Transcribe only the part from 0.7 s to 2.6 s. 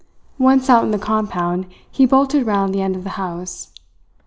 in the compound, he bolted